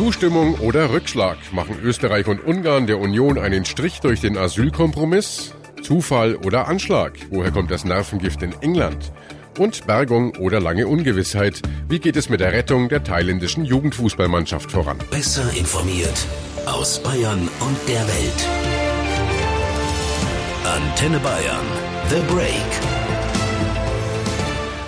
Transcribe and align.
Zustimmung 0.00 0.54
oder 0.60 0.94
Rückschlag? 0.94 1.36
Machen 1.52 1.76
Österreich 1.82 2.26
und 2.26 2.42
Ungarn 2.42 2.86
der 2.86 2.98
Union 2.98 3.36
einen 3.36 3.66
Strich 3.66 4.00
durch 4.00 4.22
den 4.22 4.38
Asylkompromiss? 4.38 5.52
Zufall 5.82 6.36
oder 6.36 6.68
Anschlag? 6.68 7.18
Woher 7.28 7.50
kommt 7.50 7.70
das 7.70 7.84
Nervengift 7.84 8.42
in 8.42 8.54
England? 8.62 9.12
Und 9.58 9.86
Bergung 9.86 10.34
oder 10.36 10.58
lange 10.58 10.86
Ungewissheit? 10.86 11.60
Wie 11.86 11.98
geht 11.98 12.16
es 12.16 12.30
mit 12.30 12.40
der 12.40 12.50
Rettung 12.50 12.88
der 12.88 13.04
thailändischen 13.04 13.66
Jugendfußballmannschaft 13.66 14.72
voran? 14.72 14.96
Besser 15.10 15.52
informiert 15.54 16.26
aus 16.64 17.02
Bayern 17.02 17.46
und 17.60 17.76
der 17.86 18.00
Welt. 18.00 18.48
Antenne 20.64 21.18
Bayern. 21.18 21.66
The 22.08 22.34
Break. 22.34 22.99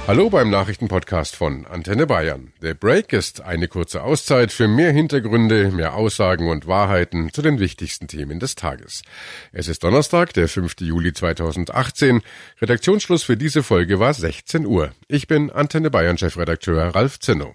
Hallo 0.09 0.29
beim 0.31 0.51
Nachrichtenpodcast 0.51 1.37
von 1.37 1.65
Antenne 1.65 2.09
Bayern. 2.09 2.53
Der 2.61 2.75
Break 2.75 3.13
ist 3.13 3.41
eine 3.41 3.69
kurze 3.69 4.03
Auszeit 4.03 4.51
für 4.51 4.67
mehr 4.67 4.91
Hintergründe, 4.91 5.71
mehr 5.71 5.95
Aussagen 5.95 6.51
und 6.51 6.67
Wahrheiten 6.67 7.33
zu 7.33 7.41
den 7.41 7.61
wichtigsten 7.61 8.09
Themen 8.09 8.41
des 8.41 8.57
Tages. 8.57 9.03
Es 9.53 9.69
ist 9.69 9.85
Donnerstag, 9.85 10.33
der 10.33 10.49
5. 10.49 10.81
Juli 10.81 11.13
2018. 11.13 12.21
Redaktionsschluss 12.61 13.23
für 13.23 13.37
diese 13.37 13.63
Folge 13.63 14.01
war 14.01 14.13
16 14.13 14.67
Uhr. 14.67 14.91
Ich 15.07 15.29
bin 15.29 15.51
Antenne 15.51 15.89
Bayern 15.89 16.19
Chefredakteur 16.19 16.95
Ralf 16.97 17.21
Zinno. 17.21 17.55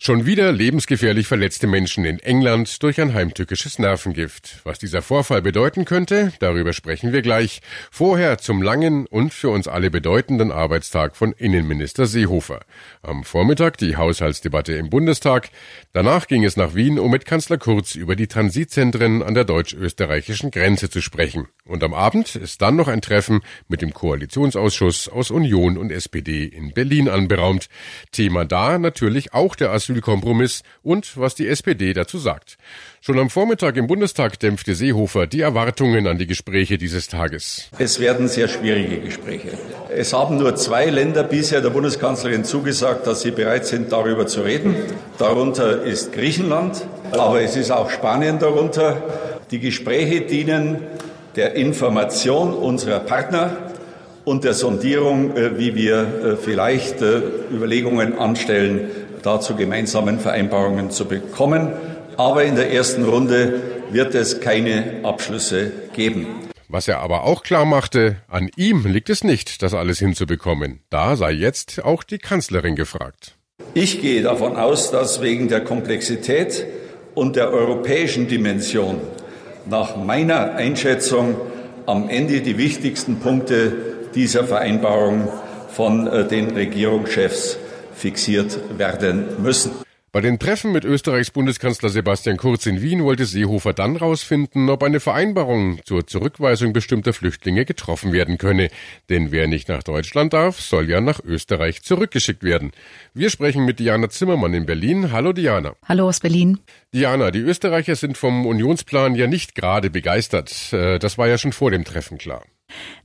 Schon 0.00 0.26
wieder 0.26 0.52
lebensgefährlich 0.52 1.26
verletzte 1.26 1.66
Menschen 1.66 2.04
in 2.04 2.20
England 2.20 2.84
durch 2.84 3.00
ein 3.00 3.14
heimtückisches 3.14 3.80
Nervengift. 3.80 4.60
Was 4.62 4.78
dieser 4.78 5.02
Vorfall 5.02 5.42
bedeuten 5.42 5.84
könnte, 5.84 6.32
darüber 6.38 6.72
sprechen 6.72 7.12
wir 7.12 7.20
gleich. 7.20 7.62
Vorher 7.90 8.38
zum 8.38 8.62
langen 8.62 9.08
und 9.08 9.34
für 9.34 9.50
uns 9.50 9.66
alle 9.66 9.90
bedeutenden 9.90 10.52
Arbeitstag 10.52 11.16
von 11.16 11.32
Innenminister 11.32 12.06
Seehofer. 12.06 12.60
Am 13.02 13.24
Vormittag 13.24 13.76
die 13.78 13.96
Haushaltsdebatte 13.96 14.74
im 14.74 14.88
Bundestag. 14.88 15.50
Danach 15.92 16.28
ging 16.28 16.44
es 16.44 16.56
nach 16.56 16.76
Wien, 16.76 17.00
um 17.00 17.10
mit 17.10 17.24
Kanzler 17.24 17.58
Kurz 17.58 17.96
über 17.96 18.14
die 18.14 18.28
Transitzentren 18.28 19.24
an 19.24 19.34
der 19.34 19.44
deutsch-österreichischen 19.44 20.52
Grenze 20.52 20.90
zu 20.90 21.00
sprechen. 21.00 21.48
Und 21.64 21.82
am 21.82 21.92
Abend 21.92 22.36
ist 22.36 22.62
dann 22.62 22.76
noch 22.76 22.86
ein 22.86 23.02
Treffen 23.02 23.40
mit 23.66 23.82
dem 23.82 23.92
Koalitionsausschuss 23.92 25.08
aus 25.08 25.32
Union 25.32 25.76
und 25.76 25.90
SPD 25.90 26.44
in 26.44 26.72
Berlin 26.72 27.08
anberaumt. 27.08 27.68
Thema 28.12 28.44
da 28.44 28.78
natürlich 28.78 29.34
auch 29.34 29.56
der 29.56 29.72
Asylkompromiss 29.88 30.62
und 30.82 31.16
was 31.16 31.34
die 31.34 31.48
SPD 31.48 31.92
dazu 31.92 32.18
sagt. 32.18 32.58
Schon 33.00 33.18
am 33.18 33.30
Vormittag 33.30 33.76
im 33.76 33.86
Bundestag 33.86 34.38
dämpfte 34.38 34.74
Seehofer 34.74 35.26
die 35.26 35.40
Erwartungen 35.40 36.06
an 36.06 36.18
die 36.18 36.26
Gespräche 36.26 36.78
dieses 36.78 37.08
Tages. 37.08 37.70
Es 37.78 38.00
werden 38.00 38.28
sehr 38.28 38.48
schwierige 38.48 38.98
Gespräche. 38.98 39.50
Es 39.94 40.12
haben 40.12 40.36
nur 40.36 40.56
zwei 40.56 40.86
Länder 40.86 41.22
bisher 41.22 41.60
der 41.60 41.70
Bundeskanzlerin 41.70 42.44
zugesagt, 42.44 43.06
dass 43.06 43.22
sie 43.22 43.30
bereit 43.30 43.66
sind, 43.66 43.92
darüber 43.92 44.26
zu 44.26 44.42
reden. 44.42 44.76
Darunter 45.18 45.82
ist 45.82 46.12
Griechenland, 46.12 46.86
aber 47.12 47.40
es 47.40 47.56
ist 47.56 47.70
auch 47.70 47.90
Spanien 47.90 48.38
darunter. 48.38 49.02
Die 49.50 49.60
Gespräche 49.60 50.22
dienen 50.22 50.78
der 51.36 51.54
Information 51.54 52.52
unserer 52.52 53.00
Partner 53.00 53.56
und 54.28 54.44
der 54.44 54.52
Sondierung, 54.52 55.36
äh, 55.36 55.58
wie 55.58 55.74
wir 55.74 56.00
äh, 56.00 56.36
vielleicht 56.36 57.00
äh, 57.00 57.22
Überlegungen 57.50 58.18
anstellen, 58.18 58.90
da 59.22 59.40
zu 59.40 59.56
gemeinsamen 59.56 60.20
Vereinbarungen 60.20 60.90
zu 60.90 61.06
bekommen. 61.06 61.72
Aber 62.16 62.44
in 62.44 62.56
der 62.56 62.72
ersten 62.72 63.04
Runde 63.04 63.60
wird 63.90 64.14
es 64.14 64.40
keine 64.40 65.00
Abschlüsse 65.02 65.70
geben. 65.94 66.26
Was 66.68 66.86
er 66.86 67.00
aber 67.00 67.24
auch 67.24 67.42
klar 67.42 67.64
machte, 67.64 68.16
an 68.28 68.50
ihm 68.56 68.84
liegt 68.84 69.08
es 69.08 69.24
nicht, 69.24 69.62
das 69.62 69.72
alles 69.72 69.98
hinzubekommen. 70.00 70.80
Da 70.90 71.16
sei 71.16 71.32
jetzt 71.32 71.82
auch 71.82 72.02
die 72.02 72.18
Kanzlerin 72.18 72.76
gefragt. 72.76 73.36
Ich 73.72 74.02
gehe 74.02 74.22
davon 74.22 74.56
aus, 74.56 74.90
dass 74.90 75.22
wegen 75.22 75.48
der 75.48 75.62
Komplexität 75.62 76.66
und 77.14 77.36
der 77.36 77.50
europäischen 77.52 78.28
Dimension 78.28 79.00
nach 79.66 79.96
meiner 79.96 80.52
Einschätzung 80.52 81.36
am 81.86 82.08
Ende 82.08 82.42
die 82.42 82.58
wichtigsten 82.58 83.18
Punkte 83.18 83.72
dieser 84.14 84.44
Vereinbarung 84.44 85.28
von 85.70 86.06
äh, 86.06 86.26
den 86.26 86.50
Regierungschefs 86.50 87.58
fixiert 87.98 88.58
werden 88.78 89.42
müssen. 89.42 89.72
Bei 90.10 90.22
den 90.22 90.38
Treffen 90.38 90.72
mit 90.72 90.86
Österreichs 90.86 91.30
Bundeskanzler 91.30 91.90
Sebastian 91.90 92.38
Kurz 92.38 92.64
in 92.64 92.80
Wien 92.80 93.04
wollte 93.04 93.26
Seehofer 93.26 93.74
dann 93.74 93.94
rausfinden, 93.94 94.70
ob 94.70 94.82
eine 94.82 95.00
Vereinbarung 95.00 95.80
zur 95.84 96.06
Zurückweisung 96.06 96.72
bestimmter 96.72 97.12
Flüchtlinge 97.12 97.66
getroffen 97.66 98.10
werden 98.10 98.38
könne. 98.38 98.70
Denn 99.10 99.32
wer 99.32 99.46
nicht 99.48 99.68
nach 99.68 99.82
Deutschland 99.82 100.32
darf, 100.32 100.62
soll 100.62 100.88
ja 100.88 101.02
nach 101.02 101.20
Österreich 101.22 101.82
zurückgeschickt 101.82 102.42
werden. 102.42 102.72
Wir 103.12 103.28
sprechen 103.28 103.66
mit 103.66 103.80
Diana 103.80 104.08
Zimmermann 104.08 104.54
in 104.54 104.64
Berlin. 104.64 105.12
Hallo 105.12 105.34
Diana. 105.34 105.74
Hallo 105.86 106.08
aus 106.08 106.20
Berlin. 106.20 106.58
Diana, 106.94 107.30
die 107.30 107.40
Österreicher 107.40 107.94
sind 107.94 108.16
vom 108.16 108.46
Unionsplan 108.46 109.14
ja 109.14 109.26
nicht 109.26 109.54
gerade 109.54 109.90
begeistert. 109.90 110.72
Äh, 110.72 110.98
das 110.98 111.18
war 111.18 111.28
ja 111.28 111.36
schon 111.36 111.52
vor 111.52 111.70
dem 111.70 111.84
Treffen 111.84 112.16
klar. 112.16 112.42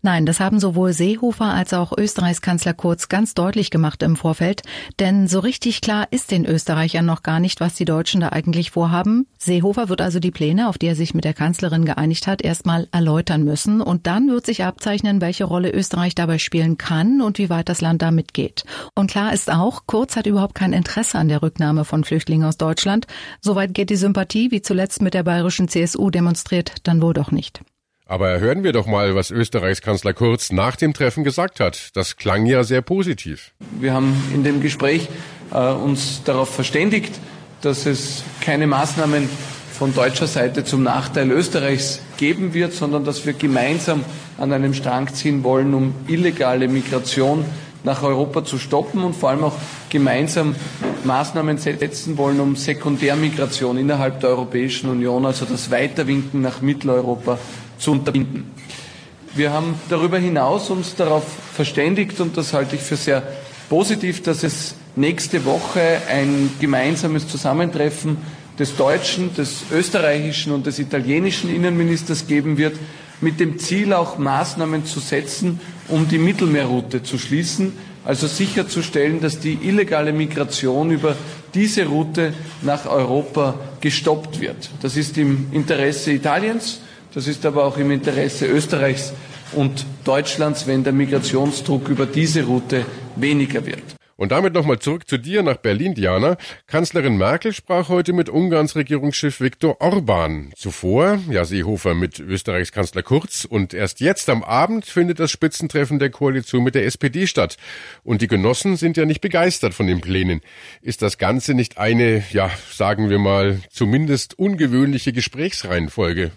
Nein, 0.06 0.26
das 0.26 0.42
haben 0.42 0.60
sowohl 0.60 0.92
Seehofer 0.92 1.54
als 1.54 1.74
auch 1.74 1.94
Österreichs 1.98 2.42
Kanzler 2.42 2.74
Kurz 2.74 3.08
ganz 3.08 3.36
deutlich 3.36 3.72
gemacht 3.72 4.04
im 4.04 4.18
Vorfeld. 4.18 4.62
Denn 5.00 5.30
so 5.30 5.40
richtig 5.40 5.80
klar 5.80 6.08
ist 6.12 6.30
den 6.30 6.46
Österreichern 6.46 7.06
noch 7.06 7.24
gar 7.24 7.40
nicht, 7.40 7.62
was 7.62 7.76
die 7.76 7.86
Deutschen 7.86 8.20
da 8.20 8.30
eigentlich 8.30 8.72
vorhaben. 8.72 9.28
Seehofer 9.38 9.88
wird 9.88 10.02
also 10.02 10.20
die 10.20 10.32
Pläne, 10.32 10.68
auf 10.68 10.78
die 10.78 10.88
er 10.88 10.98
sich 10.98 11.14
mit 11.14 11.24
der 11.24 11.34
Kanzlerin 11.34 11.86
geeinigt 11.86 12.28
hat, 12.28 12.42
erstmal 12.42 12.90
erläutern 12.92 13.44
müssen. 13.44 13.80
Und 13.80 14.06
dann 14.06 14.28
wird 14.30 14.46
sich 14.46 14.66
abzeichnen, 14.66 15.22
welche 15.22 15.46
Rolle 15.46 15.72
Österreich 15.72 16.16
dabei 16.16 16.38
spielen 16.38 16.78
kann 16.78 17.22
und 17.22 17.38
wie 17.38 17.50
weit 17.50 17.70
das 17.70 17.80
Land 17.80 18.02
da 18.02 18.12
mitgeht. 18.12 18.66
Und 18.96 19.10
klar 19.10 19.32
ist 19.32 19.50
auch, 19.50 19.84
Kurz 19.86 20.18
hat 20.18 20.28
überhaupt 20.28 20.56
kein 20.56 20.74
Interesse 20.74 21.18
an 21.18 21.30
der 21.30 21.42
Rücknahme 21.42 21.86
von 21.86 22.04
Flüchtlingen 22.04 22.46
aus 22.46 22.58
Deutschland. 22.58 23.08
Soweit 23.40 23.74
geht 23.74 23.90
die 23.90 23.96
Sympathie, 23.96 24.52
wie 24.52 24.62
zuletzt 24.62 25.02
mit 25.02 25.14
der 25.14 25.24
bayerischen 25.24 25.70
CSU 25.70 26.10
demonstriert, 26.10 26.74
dann 26.84 27.02
wohl 27.02 27.14
doch 27.14 27.32
nicht. 27.32 27.62
Aber 28.14 28.40
hören 28.40 28.64
wir 28.64 28.74
doch 28.74 28.86
mal, 28.86 29.16
was 29.16 29.32
Österreichs 29.32 29.82
Kanzler 29.82 30.14
Kurz 30.14 30.52
nach 30.52 30.76
dem 30.76 30.94
Treffen 30.94 31.24
gesagt 31.24 31.60
hat. 31.60 31.90
Das 31.96 32.16
klang 32.16 32.46
ja 32.46 32.64
sehr 32.64 32.84
positiv. 32.84 33.54
Wir 33.80 33.96
haben 33.96 34.14
in 34.32 34.44
dem 34.44 34.62
Gespräch 34.62 35.10
äh, 35.52 35.58
uns 35.72 36.22
darauf 36.24 36.54
verständigt, 36.54 37.12
dass 37.62 37.88
es 37.88 38.24
keine 38.40 38.68
Maßnahmen 38.68 39.28
von 39.72 39.96
deutscher 39.96 40.28
Seite 40.28 40.64
zum 40.64 40.84
Nachteil 40.84 41.32
Österreichs 41.32 42.04
geben 42.18 42.54
wird, 42.54 42.74
sondern 42.74 43.04
dass 43.04 43.26
wir 43.26 43.34
gemeinsam 43.34 44.06
an 44.38 44.54
einem 44.54 44.76
Strang 44.76 45.12
ziehen 45.12 45.44
wollen, 45.44 45.74
um 45.74 45.96
illegale 46.08 46.68
Migration 46.68 47.44
nach 47.84 48.04
Europa 48.04 48.46
zu 48.46 48.60
stoppen 48.60 49.04
und 49.04 49.16
vor 49.16 49.30
allem 49.32 49.44
auch 49.44 49.56
gemeinsam 49.90 50.54
Maßnahmen 51.04 51.58
setzen 51.58 52.16
wollen, 52.20 52.40
um 52.40 52.56
Sekundärmigration 52.58 53.76
innerhalb 53.76 54.20
der 54.20 54.30
Europäischen 54.30 54.92
Union, 54.92 55.26
also 55.26 55.46
das 55.46 55.72
Weiterwinken 55.72 56.42
nach 56.42 56.62
Mitteleuropa, 56.62 57.40
zu 57.78 57.92
unterbinden. 57.92 58.52
Wir 59.36 59.52
haben 59.52 59.76
darüber 59.90 60.20
hinaus 60.20 60.70
uns 60.70 60.96
darauf 60.96 61.24
verständigt, 61.54 62.20
und 62.20 62.38
das 62.38 62.54
halte 62.54 62.76
ich 62.76 62.82
für 62.82 62.98
sehr 62.98 63.24
positiv, 63.70 64.22
dass 64.22 64.44
es 64.44 64.76
nächste 64.96 65.44
Woche 65.46 66.02
ein 66.08 66.52
gemeinsames 66.60 67.28
Zusammentreffen 67.28 68.18
des 68.60 68.76
deutschen, 68.76 69.34
des 69.34 69.64
österreichischen 69.72 70.54
und 70.54 70.68
des 70.68 70.78
italienischen 70.78 71.54
Innenministers 71.54 72.28
geben 72.28 72.58
wird, 72.58 72.78
mit 73.22 73.40
dem 73.40 73.58
Ziel 73.58 73.94
auch 73.94 74.18
Maßnahmen 74.18 74.86
zu 74.86 75.00
setzen, 75.00 75.60
um 75.88 76.08
die 76.08 76.18
Mittelmeerroute 76.18 77.02
zu 77.02 77.18
schließen, 77.18 77.74
also 78.06 78.28
sicherzustellen, 78.28 79.22
dass 79.22 79.40
die 79.40 79.58
illegale 79.64 80.12
Migration 80.12 80.92
über 80.92 81.16
diese 81.54 81.86
Route 81.86 82.34
nach 82.62 82.86
Europa 82.86 83.56
gestoppt 83.80 84.42
wird. 84.42 84.70
Das 84.82 84.98
ist 84.98 85.18
im 85.18 85.48
Interesse 85.52 86.12
Italiens, 86.12 86.82
das 87.14 87.28
ist 87.28 87.46
aber 87.46 87.66
auch 87.66 87.78
im 87.78 87.92
Interesse 87.92 88.48
Österreichs 88.48 89.14
und 89.54 89.86
Deutschlands, 90.04 90.68
wenn 90.68 90.84
der 90.84 90.94
Migrationsdruck 90.94 91.90
über 91.90 92.06
diese 92.06 92.44
Route 92.44 92.86
weniger 93.16 93.66
wird. 93.66 93.84
Und 94.16 94.32
damit 94.32 94.54
nochmal 94.54 94.78
zurück 94.78 95.10
zu 95.10 95.18
dir 95.18 95.42
nach 95.42 95.58
Berlin, 95.58 95.96
Diana. 95.96 96.38
Kanzlerin 96.68 97.18
Merkel 97.18 97.52
sprach 97.52 97.90
heute 97.90 98.14
mit 98.14 98.30
Ungarns 98.30 98.76
Regierungschef 98.76 99.42
Viktor 99.42 99.82
Orban. 99.82 100.54
Zuvor, 100.56 101.20
ja, 101.30 101.46
Seehofer 101.46 101.96
mit 101.96 102.20
Österreichs 102.20 102.72
Kanzler 102.72 103.02
Kurz. 103.02 103.44
Und 103.44 103.74
erst 103.74 104.02
jetzt 104.02 104.30
am 104.30 104.44
Abend 104.44 104.86
findet 104.86 105.20
das 105.20 105.32
Spitzentreffen 105.32 105.98
der 105.98 106.12
Koalition 106.12 106.64
mit 106.64 106.76
der 106.76 106.86
SPD 106.86 107.26
statt. 107.26 107.58
Und 108.04 108.22
die 108.22 108.28
Genossen 108.28 108.78
sind 108.78 108.98
ja 108.98 109.06
nicht 109.06 109.22
begeistert 109.22 109.74
von 109.74 109.88
den 109.88 110.00
Plänen. 110.00 110.42
Ist 110.82 111.02
das 111.02 111.18
Ganze 111.18 111.56
nicht 111.56 111.80
eine, 111.80 112.24
ja, 112.32 112.52
sagen 112.72 113.10
wir 113.10 113.20
mal, 113.20 113.62
zumindest 113.72 114.38
ungewöhnliche 114.38 115.12
Gesprächsreihenfolge? 115.12 116.32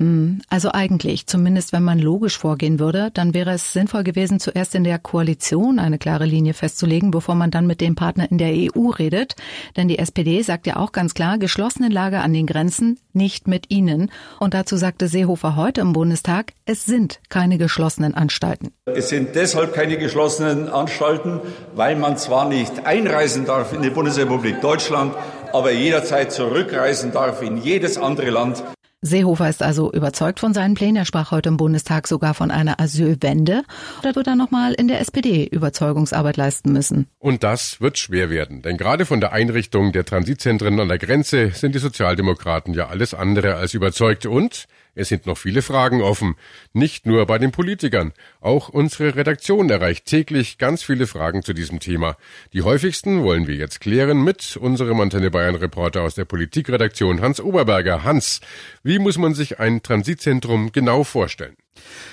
Hm, 0.00 0.42
also 0.48 0.70
eigentlich, 0.72 1.26
zumindest 1.26 1.72
wenn 1.72 1.82
man 1.82 1.98
logisch 1.98 2.38
vorgehen 2.38 2.78
würde, 2.78 3.10
dann 3.14 3.34
wäre 3.34 3.50
es 3.50 3.72
sinnvoll 3.72 4.04
gewesen, 4.04 4.38
zuerst 4.38 4.76
in 4.76 4.84
der 4.84 5.00
Koalition 5.00 5.80
eine 5.80 5.98
klare 5.98 6.24
Linie 6.24 6.54
festzulegen, 6.54 7.10
bevor 7.10 7.34
man 7.34 7.50
dann 7.50 7.66
mit 7.66 7.80
dem 7.80 7.96
Partner 7.96 8.30
in 8.30 8.38
der 8.38 8.52
EU 8.52 8.90
redet. 8.90 9.34
Denn 9.76 9.88
die 9.88 9.98
SPD 9.98 10.40
sagt 10.42 10.68
ja 10.68 10.76
auch 10.76 10.92
ganz 10.92 11.14
klar, 11.14 11.36
geschlossene 11.38 11.88
Lage 11.88 12.20
an 12.20 12.32
den 12.32 12.46
Grenzen, 12.46 13.00
nicht 13.12 13.48
mit 13.48 13.72
ihnen. 13.72 14.12
Und 14.38 14.54
dazu 14.54 14.76
sagte 14.76 15.08
Seehofer 15.08 15.56
heute 15.56 15.80
im 15.80 15.94
Bundestag, 15.94 16.52
es 16.64 16.84
sind 16.86 17.18
keine 17.28 17.58
geschlossenen 17.58 18.14
Anstalten. 18.14 18.70
Es 18.84 19.08
sind 19.08 19.34
deshalb 19.34 19.74
keine 19.74 19.98
geschlossenen 19.98 20.68
Anstalten, 20.68 21.40
weil 21.74 21.96
man 21.96 22.16
zwar 22.16 22.48
nicht 22.48 22.86
einreisen 22.86 23.46
darf 23.46 23.72
in 23.72 23.82
die 23.82 23.90
Bundesrepublik 23.90 24.60
Deutschland, 24.60 25.12
aber 25.52 25.72
jederzeit 25.72 26.30
zurückreisen 26.30 27.10
darf 27.10 27.42
in 27.42 27.56
jedes 27.56 27.98
andere 27.98 28.30
Land. 28.30 28.62
Seehofer 29.00 29.48
ist 29.48 29.62
also 29.62 29.92
überzeugt 29.92 30.40
von 30.40 30.52
seinen 30.52 30.74
Plänen. 30.74 30.96
Er 30.96 31.04
sprach 31.04 31.30
heute 31.30 31.50
im 31.50 31.56
Bundestag 31.56 32.08
sogar 32.08 32.34
von 32.34 32.50
einer 32.50 32.80
Asylwende. 32.80 33.62
Da 34.02 34.16
wird 34.16 34.26
er 34.26 34.34
nochmal 34.34 34.74
in 34.74 34.88
der 34.88 35.00
SPD 35.00 35.46
Überzeugungsarbeit 35.46 36.36
leisten 36.36 36.72
müssen. 36.72 37.06
Und 37.20 37.44
das 37.44 37.80
wird 37.80 37.96
schwer 37.96 38.28
werden. 38.28 38.60
Denn 38.62 38.76
gerade 38.76 39.06
von 39.06 39.20
der 39.20 39.32
Einrichtung 39.32 39.92
der 39.92 40.04
Transitzentren 40.04 40.80
an 40.80 40.88
der 40.88 40.98
Grenze 40.98 41.50
sind 41.50 41.76
die 41.76 41.78
Sozialdemokraten 41.78 42.74
ja 42.74 42.88
alles 42.88 43.14
andere 43.14 43.54
als 43.54 43.72
überzeugt. 43.72 44.26
Und 44.26 44.66
es 44.98 45.08
sind 45.08 45.26
noch 45.26 45.38
viele 45.38 45.62
Fragen 45.62 46.02
offen. 46.02 46.34
Nicht 46.72 47.06
nur 47.06 47.24
bei 47.26 47.38
den 47.38 47.52
Politikern. 47.52 48.12
Auch 48.40 48.68
unsere 48.68 49.14
Redaktion 49.14 49.70
erreicht 49.70 50.06
täglich 50.06 50.58
ganz 50.58 50.82
viele 50.82 51.06
Fragen 51.06 51.44
zu 51.44 51.52
diesem 51.52 51.78
Thema. 51.78 52.16
Die 52.52 52.62
häufigsten 52.62 53.22
wollen 53.22 53.46
wir 53.46 53.54
jetzt 53.54 53.80
klären 53.80 54.24
mit 54.24 54.56
unserem 54.56 54.98
Antenne 55.00 55.30
Bayern 55.30 55.54
Reporter 55.54 56.02
aus 56.02 56.16
der 56.16 56.24
Politikredaktion 56.24 57.20
Hans 57.20 57.40
Oberberger. 57.40 58.02
Hans, 58.02 58.40
wie 58.82 58.98
muss 58.98 59.18
man 59.18 59.34
sich 59.34 59.60
ein 59.60 59.82
Transitzentrum 59.82 60.72
genau 60.72 61.04
vorstellen? 61.04 61.56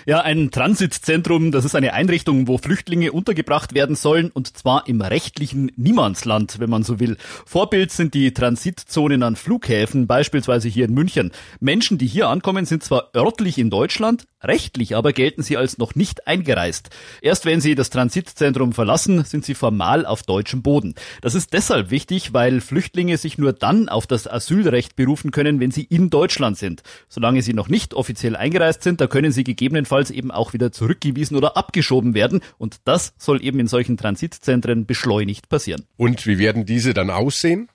Ja, 0.05 0.21
ein 0.21 0.51
Transitzentrum, 0.51 1.51
das 1.51 1.65
ist 1.65 1.75
eine 1.75 1.93
Einrichtung, 1.93 2.47
wo 2.47 2.57
Flüchtlinge 2.57 3.11
untergebracht 3.11 3.73
werden 3.73 3.95
sollen 3.95 4.29
und 4.29 4.55
zwar 4.55 4.87
im 4.87 5.01
rechtlichen 5.01 5.71
Niemandsland, 5.77 6.59
wenn 6.59 6.69
man 6.69 6.83
so 6.83 6.99
will. 6.99 7.17
Vorbild 7.45 7.91
sind 7.91 8.13
die 8.13 8.33
Transitzonen 8.33 9.23
an 9.23 9.35
Flughäfen, 9.35 10.05
beispielsweise 10.05 10.69
hier 10.69 10.85
in 10.85 10.93
München. 10.93 11.31
Menschen, 11.59 11.97
die 11.97 12.07
hier 12.07 12.29
ankommen, 12.29 12.65
sind 12.65 12.83
zwar 12.83 13.09
örtlich 13.15 13.57
in 13.57 13.69
Deutschland, 13.69 14.27
rechtlich 14.43 14.95
aber 14.95 15.11
gelten 15.11 15.41
sie 15.41 15.57
als 15.57 15.77
noch 15.77 15.95
nicht 15.95 16.27
eingereist. 16.27 16.89
Erst 17.21 17.45
wenn 17.45 17.61
sie 17.61 17.73
das 17.73 17.89
Transitzentrum 17.89 18.73
verlassen, 18.73 19.23
sind 19.23 19.43
sie 19.43 19.55
formal 19.55 20.05
auf 20.05 20.23
deutschem 20.23 20.61
Boden. 20.61 20.93
Das 21.21 21.35
ist 21.35 21.53
deshalb 21.53 21.89
wichtig, 21.89 22.33
weil 22.33 22.61
Flüchtlinge 22.61 23.17
sich 23.17 23.37
nur 23.37 23.53
dann 23.53 23.89
auf 23.89 24.05
das 24.05 24.27
Asylrecht 24.27 24.95
berufen 24.95 25.31
können, 25.31 25.59
wenn 25.59 25.71
sie 25.71 25.83
in 25.83 26.09
Deutschland 26.09 26.57
sind. 26.57 26.83
Solange 27.09 27.41
sie 27.41 27.53
noch 27.53 27.69
nicht 27.69 27.93
offiziell 27.93 28.35
eingereist 28.35 28.83
sind, 28.83 29.01
da 29.01 29.07
können 29.07 29.31
sie 29.31 29.43
gegebenenfalls 29.55 30.11
eben 30.11 30.31
auch 30.31 30.53
wieder 30.53 30.71
zurückgewiesen 30.71 31.37
oder 31.37 31.55
abgeschoben 31.55 32.13
werden. 32.13 32.41
Und 32.57 32.77
das 32.83 33.13
soll 33.17 33.43
eben 33.43 33.59
in 33.59 33.67
solchen 33.67 33.97
Transitzentren 33.97 34.85
beschleunigt 34.85 35.49
passieren. 35.49 35.85
Und 35.97 36.27
wie 36.27 36.37
werden 36.37 36.65
diese 36.65 36.93
dann 36.93 37.09
aussehen? 37.09 37.69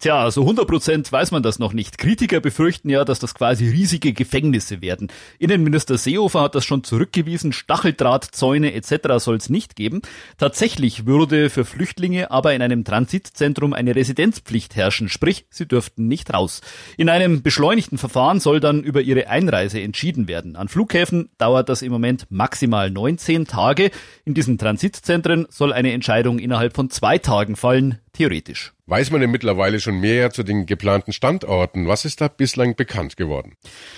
Tja, 0.00 0.30
so 0.30 0.42
100 0.42 0.68
Prozent 0.68 1.10
weiß 1.10 1.32
man 1.32 1.42
das 1.42 1.58
noch 1.58 1.72
nicht. 1.72 1.98
Kritiker 1.98 2.40
befürchten 2.40 2.88
ja, 2.88 3.04
dass 3.04 3.18
das 3.18 3.34
quasi 3.34 3.68
riesige 3.68 4.12
Gefängnisse 4.12 4.80
werden. 4.80 5.08
Innenminister 5.40 5.98
Seehofer 5.98 6.42
hat 6.42 6.54
das 6.54 6.64
schon 6.64 6.84
zurückgewiesen. 6.84 7.52
Stacheldrahtzäune 7.52 8.74
etc. 8.74 9.18
soll 9.18 9.36
es 9.36 9.50
nicht 9.50 9.74
geben. 9.74 10.02
Tatsächlich 10.36 11.06
würde 11.06 11.50
für 11.50 11.64
Flüchtlinge 11.64 12.30
aber 12.30 12.54
in 12.54 12.62
einem 12.62 12.84
Transitzentrum 12.84 13.72
eine 13.72 13.96
Residenzpflicht 13.96 14.76
herrschen, 14.76 15.08
sprich, 15.08 15.46
sie 15.50 15.66
dürften 15.66 16.06
nicht 16.06 16.32
raus. 16.32 16.60
In 16.96 17.08
einem 17.08 17.42
beschleunigten 17.42 17.98
Verfahren 17.98 18.38
soll 18.38 18.60
dann 18.60 18.84
über 18.84 19.00
ihre 19.00 19.28
Einreise 19.28 19.80
entschieden 19.80 20.28
werden. 20.28 20.54
An 20.54 20.68
Flughäfen 20.68 21.30
dauert 21.38 21.68
das 21.68 21.82
im 21.82 21.90
Moment 21.90 22.26
maximal 22.30 22.88
19 22.88 23.46
Tage. 23.46 23.90
In 24.24 24.34
diesen 24.34 24.58
Transitzentren 24.58 25.46
soll 25.50 25.72
eine 25.72 25.92
Entscheidung 25.92 26.38
innerhalb 26.38 26.76
von 26.76 26.88
zwei 26.88 27.18
Tagen 27.18 27.56
fallen, 27.56 27.98
theoretisch. 28.18 28.72
Weiß 28.86 29.10
man 29.10 29.20
denn 29.20 29.30
mittlerweile 29.30 29.80
schon 29.80 30.00
mehr 30.00 30.30
zu 30.30 30.42
den 30.42 30.64
geplanten 30.64 31.12
Standorten? 31.12 31.86
Was 31.86 32.06
ist 32.06 32.22
da 32.22 32.28
bislang 32.28 32.74
bekannt 32.74 33.18
geworden? 33.18 33.52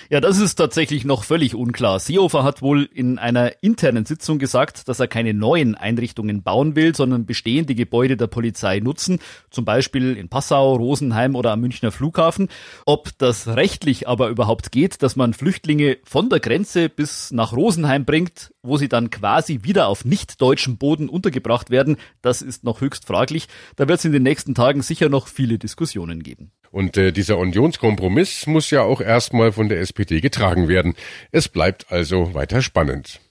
Ja, 0.09 0.19
das 0.19 0.37
ist 0.37 0.55
tatsächlich 0.55 1.05
noch 1.05 1.23
völlig 1.23 1.55
unklar. 1.55 2.01
Seehofer 2.01 2.43
hat 2.43 2.61
wohl 2.61 2.89
in 2.93 3.17
einer 3.17 3.63
internen 3.63 4.05
Sitzung 4.05 4.37
gesagt, 4.37 4.89
dass 4.89 4.99
er 4.99 5.07
keine 5.07 5.33
neuen 5.33 5.75
Einrichtungen 5.75 6.43
bauen 6.43 6.75
will, 6.75 6.93
sondern 6.93 7.25
bestehende 7.25 7.73
Gebäude 7.73 8.17
der 8.17 8.27
Polizei 8.27 8.79
nutzen, 8.79 9.19
zum 9.49 9.63
Beispiel 9.63 10.17
in 10.17 10.27
Passau, 10.27 10.75
Rosenheim 10.75 11.35
oder 11.35 11.53
am 11.53 11.61
Münchner 11.61 11.93
Flughafen. 11.93 12.49
Ob 12.85 13.17
das 13.17 13.47
rechtlich 13.47 14.09
aber 14.09 14.27
überhaupt 14.27 14.73
geht, 14.73 15.01
dass 15.03 15.15
man 15.15 15.33
Flüchtlinge 15.33 15.99
von 16.03 16.29
der 16.29 16.41
Grenze 16.41 16.89
bis 16.89 17.31
nach 17.31 17.53
Rosenheim 17.53 18.03
bringt, 18.03 18.53
wo 18.61 18.75
sie 18.75 18.89
dann 18.89 19.09
quasi 19.09 19.61
wieder 19.63 19.87
auf 19.87 20.03
nicht 20.03 20.41
deutschem 20.41 20.75
Boden 20.75 21.07
untergebracht 21.07 21.69
werden, 21.69 21.95
das 22.21 22.41
ist 22.41 22.65
noch 22.65 22.81
höchst 22.81 23.07
fraglich. 23.07 23.47
Da 23.77 23.87
wird 23.87 23.99
es 23.99 24.10
in 24.11 24.13
den 24.13 24.23
nächsten 24.23 24.53
Tagen 24.53 24.81
sicher 24.81 25.07
noch 25.07 25.27
viele 25.27 25.57
Diskussionen 25.57 26.21
geben. 26.21 26.51
Und 26.69 26.97
äh, 26.97 27.11
dieser 27.11 27.37
Unionskompromiss 27.37 28.45
muss 28.45 28.69
ja 28.71 28.81
auch 28.81 28.99
erstmal 28.99 29.53
von 29.53 29.69
der 29.69 29.79
SPD 29.79 30.19
getragen 30.19 30.67
werden. 30.67 30.95
Es 31.31 31.47
bleibt 31.47 31.91
also 31.91 32.33
weiter 32.33 32.61
spannend. 32.61 33.21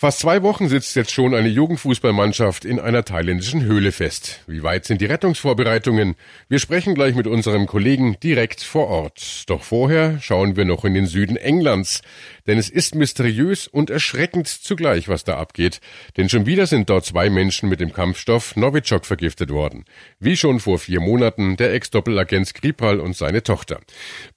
Fast 0.00 0.20
zwei 0.20 0.44
Wochen 0.44 0.68
sitzt 0.68 0.94
jetzt 0.94 1.10
schon 1.10 1.34
eine 1.34 1.48
Jugendfußballmannschaft 1.48 2.64
in 2.64 2.78
einer 2.78 3.04
thailändischen 3.04 3.64
Höhle 3.64 3.90
fest. 3.90 4.44
Wie 4.46 4.62
weit 4.62 4.84
sind 4.84 5.00
die 5.00 5.06
Rettungsvorbereitungen? 5.06 6.14
Wir 6.48 6.60
sprechen 6.60 6.94
gleich 6.94 7.16
mit 7.16 7.26
unserem 7.26 7.66
Kollegen 7.66 8.16
direkt 8.22 8.62
vor 8.62 8.86
Ort. 8.86 9.42
Doch 9.48 9.64
vorher 9.64 10.20
schauen 10.20 10.54
wir 10.54 10.64
noch 10.64 10.84
in 10.84 10.94
den 10.94 11.06
Süden 11.06 11.36
Englands. 11.36 12.02
Denn 12.46 12.58
es 12.58 12.70
ist 12.70 12.94
mysteriös 12.94 13.66
und 13.66 13.90
erschreckend 13.90 14.46
zugleich, 14.46 15.08
was 15.08 15.24
da 15.24 15.36
abgeht. 15.36 15.80
Denn 16.16 16.28
schon 16.28 16.46
wieder 16.46 16.68
sind 16.68 16.88
dort 16.88 17.04
zwei 17.04 17.28
Menschen 17.28 17.68
mit 17.68 17.80
dem 17.80 17.92
Kampfstoff 17.92 18.54
Novichok 18.54 19.04
vergiftet 19.04 19.50
worden. 19.50 19.84
Wie 20.20 20.36
schon 20.36 20.60
vor 20.60 20.78
vier 20.78 21.00
Monaten 21.00 21.56
der 21.56 21.74
Ex-Doppelagent 21.74 22.46
Skripal 22.46 23.00
und 23.00 23.16
seine 23.16 23.42
Tochter. 23.42 23.80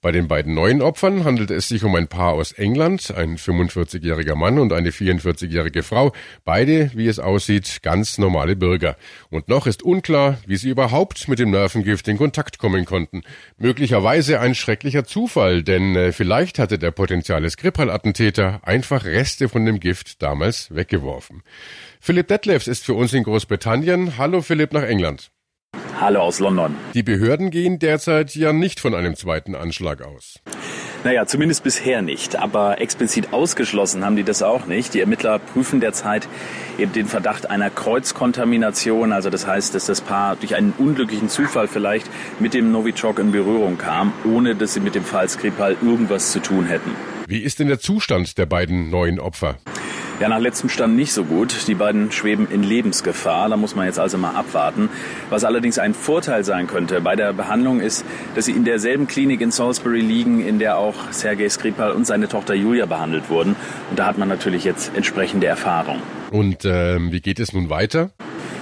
Bei 0.00 0.10
den 0.10 0.26
beiden 0.26 0.54
neuen 0.54 0.82
Opfern 0.82 1.22
handelt 1.22 1.52
es 1.52 1.68
sich 1.68 1.84
um 1.84 1.94
ein 1.94 2.08
Paar 2.08 2.32
aus 2.32 2.50
England, 2.50 3.12
ein 3.16 3.38
45-jähriger 3.38 4.34
Mann 4.34 4.58
und 4.58 4.72
eine 4.72 4.90
44 4.90 5.51
jährige 5.52 5.82
Frau, 5.82 6.12
beide, 6.44 6.90
wie 6.94 7.06
es 7.06 7.18
aussieht, 7.18 7.80
ganz 7.82 8.18
normale 8.18 8.56
Bürger. 8.56 8.96
Und 9.30 9.48
noch 9.48 9.66
ist 9.66 9.82
unklar, 9.82 10.38
wie 10.46 10.56
sie 10.56 10.70
überhaupt 10.70 11.28
mit 11.28 11.38
dem 11.38 11.50
Nervengift 11.50 12.08
in 12.08 12.18
Kontakt 12.18 12.58
kommen 12.58 12.84
konnten. 12.84 13.22
Möglicherweise 13.58 14.40
ein 14.40 14.54
schrecklicher 14.54 15.04
Zufall, 15.04 15.62
denn 15.62 15.94
äh, 15.94 16.12
vielleicht 16.12 16.58
hatte 16.58 16.78
der 16.78 16.90
potenzielle 16.90 17.50
Skripal-Attentäter 17.50 18.60
einfach 18.64 19.04
Reste 19.04 19.48
von 19.48 19.64
dem 19.64 19.78
Gift 19.78 20.22
damals 20.22 20.74
weggeworfen. 20.74 21.42
Philipp 22.00 22.28
Detlefs 22.28 22.66
ist 22.66 22.84
für 22.84 22.94
uns 22.94 23.12
in 23.12 23.22
Großbritannien. 23.22 24.18
Hallo 24.18 24.42
Philipp 24.42 24.72
nach 24.72 24.82
England. 24.82 25.30
Hallo 26.00 26.20
aus 26.20 26.40
London. 26.40 26.74
Die 26.94 27.02
Behörden 27.02 27.50
gehen 27.50 27.78
derzeit 27.78 28.34
ja 28.34 28.52
nicht 28.52 28.80
von 28.80 28.94
einem 28.94 29.14
zweiten 29.14 29.54
Anschlag 29.54 30.02
aus. 30.02 30.40
Naja, 31.04 31.26
zumindest 31.26 31.64
bisher 31.64 32.00
nicht. 32.00 32.36
Aber 32.36 32.80
explizit 32.80 33.32
ausgeschlossen 33.32 34.04
haben 34.04 34.16
die 34.16 34.22
das 34.22 34.42
auch 34.42 34.66
nicht. 34.66 34.94
Die 34.94 35.00
Ermittler 35.00 35.40
prüfen 35.40 35.80
derzeit 35.80 36.28
eben 36.78 36.92
den 36.92 37.06
Verdacht 37.06 37.50
einer 37.50 37.70
Kreuzkontamination. 37.70 39.12
Also 39.12 39.28
das 39.28 39.46
heißt, 39.46 39.74
dass 39.74 39.86
das 39.86 40.00
Paar 40.00 40.36
durch 40.36 40.54
einen 40.54 40.72
unglücklichen 40.78 41.28
Zufall 41.28 41.66
vielleicht 41.66 42.08
mit 42.38 42.54
dem 42.54 42.70
Novichok 42.70 43.18
in 43.18 43.32
Berührung 43.32 43.78
kam, 43.78 44.12
ohne 44.24 44.54
dass 44.54 44.74
sie 44.74 44.80
mit 44.80 44.94
dem 44.94 45.04
Fall 45.04 45.28
Skripal 45.28 45.76
irgendwas 45.82 46.30
zu 46.30 46.40
tun 46.40 46.66
hätten. 46.66 46.90
Wie 47.26 47.40
ist 47.40 47.58
denn 47.58 47.68
der 47.68 47.80
Zustand 47.80 48.38
der 48.38 48.46
beiden 48.46 48.90
neuen 48.90 49.18
Opfer? 49.18 49.56
Ja, 50.20 50.28
nach 50.28 50.38
letztem 50.38 50.68
Stand 50.68 50.94
nicht 50.94 51.12
so 51.12 51.24
gut. 51.24 51.66
Die 51.66 51.74
beiden 51.74 52.12
schweben 52.12 52.46
in 52.50 52.62
Lebensgefahr. 52.62 53.48
Da 53.48 53.56
muss 53.56 53.74
man 53.74 53.86
jetzt 53.86 53.98
also 53.98 54.18
mal 54.18 54.34
abwarten. 54.34 54.88
Was 55.30 55.44
allerdings 55.44 55.78
ein 55.78 55.94
Vorteil 55.94 56.44
sein 56.44 56.66
könnte 56.66 57.00
bei 57.00 57.16
der 57.16 57.32
Behandlung 57.32 57.80
ist, 57.80 58.04
dass 58.34 58.44
sie 58.44 58.52
in 58.52 58.64
derselben 58.64 59.06
Klinik 59.06 59.40
in 59.40 59.50
Salisbury 59.50 60.00
liegen, 60.00 60.46
in 60.46 60.58
der 60.58 60.76
auch 60.76 60.94
Sergei 61.10 61.48
Skripal 61.48 61.92
und 61.92 62.06
seine 62.06 62.28
Tochter 62.28 62.54
Julia 62.54 62.86
behandelt 62.86 63.30
wurden. 63.30 63.56
Und 63.90 63.98
da 63.98 64.06
hat 64.06 64.18
man 64.18 64.28
natürlich 64.28 64.64
jetzt 64.64 64.92
entsprechende 64.94 65.46
Erfahrung. 65.46 66.00
Und 66.30 66.64
ähm, 66.64 67.12
wie 67.12 67.20
geht 67.20 67.40
es 67.40 67.52
nun 67.52 67.68
weiter? 67.68 68.10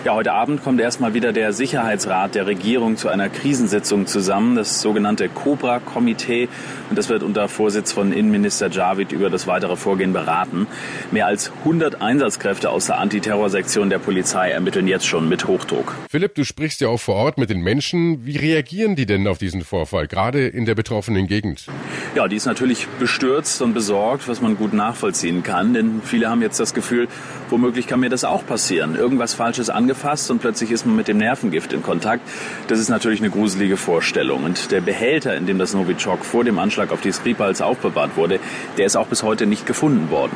Ja, 0.03 0.15
heute 0.15 0.33
Abend 0.33 0.65
kommt 0.65 0.81
erstmal 0.81 1.13
wieder 1.13 1.35
der 1.35 1.53
Sicherheitsrat 1.53 2.35
der 2.35 2.47
Regierung 2.47 2.97
zu 2.97 3.11
einer 3.11 3.29
Krisensitzung 3.29 4.07
zusammen, 4.07 4.57
das 4.57 4.81
sogenannte 4.81 5.29
Cobra-Komitee. 5.29 6.49
Und 6.89 6.99
das 6.99 7.11
wird 7.11 7.23
unter 7.23 7.49
Vorsitz 7.49 7.93
von 7.93 8.11
Innenminister 8.11 8.71
Javid 8.71 9.13
über 9.13 9.29
das 9.29 9.47
weitere 9.47 9.77
Vorgehen 9.77 10.15
beraten. 10.15 10.67
Mehr 11.11 11.27
als 11.27 11.53
100 11.65 12.01
Einsatzkräfte 12.01 12.71
aus 12.71 12.87
der 12.87 12.97
Antiterrorsektion 12.97 13.91
der 13.91 13.99
Polizei 13.99 14.51
ermitteln 14.53 14.89
jetzt 14.89 15.07
schon 15.07 15.29
mit 15.29 15.47
Hochdruck. 15.47 15.95
Philipp, 16.09 16.35
du 16.35 16.45
sprichst 16.45 16.81
ja 16.81 16.89
auch 16.89 17.01
vor 17.01 17.17
Ort 17.17 17.37
mit 17.37 17.51
den 17.51 17.61
Menschen. 17.61 18.25
Wie 18.25 18.39
reagieren 18.39 18.97
die 18.97 19.05
denn 19.05 19.29
auf 19.29 19.37
diesen 19.37 19.65
Vorfall, 19.65 20.07
gerade 20.07 20.49
in 20.49 20.65
der 20.65 20.77
betroffenen 20.77 21.27
Gegend? 21.27 21.67
Ja, 22.15 22.27
die 22.27 22.37
ist 22.37 22.47
natürlich 22.47 22.89
bestürzt 22.99 23.61
und 23.61 23.75
besorgt, 23.75 24.29
was 24.29 24.41
man 24.41 24.57
gut 24.57 24.73
nachvollziehen 24.73 25.43
kann. 25.43 25.75
Denn 25.75 26.01
viele 26.03 26.31
haben 26.31 26.41
jetzt 26.41 26.59
das 26.59 26.73
Gefühl, 26.73 27.07
womöglich 27.51 27.87
kann 27.87 28.01
mir 28.01 28.09
das 28.09 28.25
auch 28.25 28.47
passieren. 28.47 28.97
Irgendwas 28.97 29.35
Falsches 29.35 29.71
angefasst 29.71 30.31
und 30.31 30.41
plötzlich 30.41 30.71
ist 30.71 30.87
man 30.87 30.97
mit 30.97 31.09
dem 31.09 31.19
Nervengift 31.19 31.73
in 31.73 31.83
Kontakt. 31.83 32.23
Das 32.69 32.79
ist 32.79 32.89
natürlich 32.89 33.21
eine 33.21 33.31
gruselige 33.31 33.77
Vorstellung. 33.77 34.45
Und 34.45 34.71
der 34.71 34.81
Behälter, 34.81 35.37
in 35.37 35.47
dem 35.47 35.59
das 35.59 35.75
Novichok 35.75 36.25
vor 36.25 36.45
dem 36.45 36.59
Anschlag 36.59 36.93
auf 36.93 37.01
die 37.01 37.13
Skripals 37.13 37.61
aufbewahrt 37.61 38.17
wurde, 38.17 38.41
der 38.77 38.87
ist 38.87 38.97
auch 38.97 39.07
bis 39.07 39.23
heute 39.23 39.47
nicht 39.47 39.67
gefunden 39.67 40.11
worden. 40.11 40.33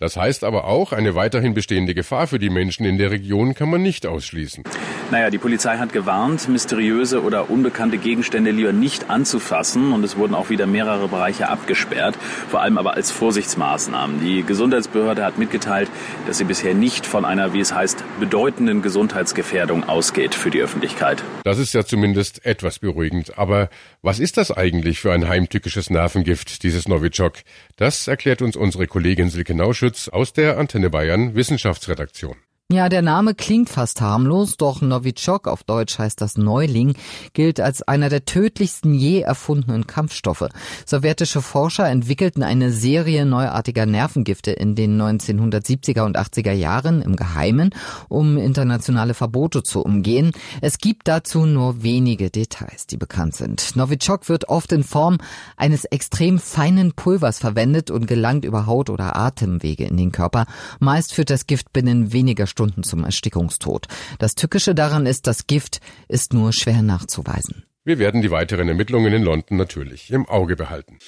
Das 0.00 0.16
heißt 0.16 0.44
aber 0.44 0.64
auch, 0.64 0.92
eine 0.92 1.16
weiterhin 1.16 1.54
bestehende 1.54 1.92
Gefahr 1.92 2.28
für 2.28 2.38
die 2.38 2.50
Menschen 2.50 2.86
in 2.86 2.98
der 2.98 3.10
Region 3.10 3.54
kann 3.54 3.68
man 3.68 3.82
nicht 3.82 4.06
ausschließen. 4.06 4.62
Naja, 5.10 5.30
die 5.30 5.38
Polizei 5.38 5.78
hat 5.78 5.92
gewarnt, 5.92 6.48
mysteriöse 6.48 7.22
oder 7.22 7.50
unbekannte 7.50 7.98
Gegenstände 7.98 8.50
lieber 8.50 8.72
nicht 8.72 9.10
anzufassen 9.10 9.92
und 9.92 10.04
es 10.04 10.16
wurden 10.16 10.34
auch 10.34 10.50
wieder 10.50 10.66
mehrere 10.66 11.08
Bereiche 11.08 11.48
abgesperrt, 11.48 12.16
vor 12.48 12.60
allem 12.60 12.78
aber 12.78 12.94
als 12.94 13.10
Vorsichtsmaßnahmen. 13.10 14.20
Die 14.20 14.42
Gesundheitsbehörde 14.42 15.24
hat 15.24 15.38
mitgeteilt, 15.38 15.90
dass 16.26 16.38
sie 16.38 16.44
bisher 16.44 16.74
nicht 16.74 17.06
von 17.06 17.24
einer, 17.24 17.54
wie 17.54 17.60
es 17.60 17.74
heißt, 17.74 18.04
bedeutenden 18.20 18.82
Gesundheitsgefährdung 18.82 19.88
ausgeht 19.88 20.34
für 20.34 20.50
die 20.50 20.60
Öffentlichkeit. 20.60 21.22
Das 21.44 21.58
ist 21.58 21.72
ja 21.72 21.84
zumindest 21.84 22.44
etwas 22.44 22.78
beruhigend. 22.78 23.38
Aber 23.38 23.70
was 24.02 24.20
ist 24.20 24.36
das 24.36 24.50
eigentlich 24.50 25.00
für 25.00 25.12
ein 25.12 25.26
heimtückisches 25.26 25.90
Nervengift, 25.90 26.62
dieses 26.62 26.86
Novichok? 26.86 27.34
Das 27.76 28.08
erklärt 28.08 28.42
uns 28.42 28.56
unsere 28.56 28.86
Kollegin 28.86 29.30
Silke 29.30 29.54
Nauschütz 29.54 29.78
Schütz 29.78 30.08
aus 30.08 30.32
der 30.32 30.58
Antenne 30.58 30.90
Bayern 30.90 31.34
Wissenschaftsredaktion. 31.34 32.36
Ja, 32.70 32.90
der 32.90 33.00
Name 33.00 33.34
klingt 33.34 33.70
fast 33.70 34.02
harmlos, 34.02 34.58
doch 34.58 34.82
Novichok, 34.82 35.48
auf 35.48 35.64
Deutsch 35.64 35.98
heißt 35.98 36.20
das 36.20 36.36
Neuling, 36.36 36.96
gilt 37.32 37.60
als 37.60 37.80
einer 37.80 38.10
der 38.10 38.26
tödlichsten 38.26 38.92
je 38.92 39.22
erfundenen 39.22 39.86
Kampfstoffe. 39.86 40.50
Sowjetische 40.84 41.40
Forscher 41.40 41.88
entwickelten 41.88 42.42
eine 42.42 42.70
Serie 42.70 43.24
neuartiger 43.24 43.86
Nervengifte 43.86 44.50
in 44.50 44.74
den 44.74 45.00
1970er 45.00 46.02
und 46.02 46.18
80er 46.18 46.52
Jahren 46.52 47.00
im 47.00 47.16
Geheimen, 47.16 47.70
um 48.10 48.36
internationale 48.36 49.14
Verbote 49.14 49.62
zu 49.62 49.80
umgehen. 49.80 50.32
Es 50.60 50.76
gibt 50.76 51.08
dazu 51.08 51.46
nur 51.46 51.82
wenige 51.82 52.28
Details, 52.28 52.86
die 52.86 52.98
bekannt 52.98 53.34
sind. 53.34 53.76
Novichok 53.76 54.28
wird 54.28 54.50
oft 54.50 54.72
in 54.72 54.84
Form 54.84 55.16
eines 55.56 55.86
extrem 55.86 56.38
feinen 56.38 56.92
Pulvers 56.92 57.38
verwendet 57.38 57.90
und 57.90 58.06
gelangt 58.06 58.44
über 58.44 58.66
Haut 58.66 58.90
oder 58.90 59.16
Atemwege 59.16 59.86
in 59.86 59.96
den 59.96 60.12
Körper. 60.12 60.44
Meist 60.80 61.14
führt 61.14 61.30
das 61.30 61.46
Gift 61.46 61.72
binnen 61.72 62.12
weniger 62.12 62.46
Stunden 62.58 62.82
zum 62.82 63.04
Erstickungstod. 63.04 63.86
Das 64.18 64.34
Tückische 64.34 64.74
daran 64.74 65.06
ist, 65.06 65.28
das 65.28 65.46
Gift 65.46 65.80
ist 66.08 66.32
nur 66.32 66.52
schwer 66.52 66.82
nachzuweisen. 66.82 67.62
Wir 67.84 68.00
werden 68.00 68.20
die 68.20 68.32
weiteren 68.32 68.68
Ermittlungen 68.68 69.12
in 69.12 69.22
London 69.22 69.56
natürlich 69.56 70.10
im 70.10 70.28
Auge 70.28 70.56
behalten. 70.56 70.98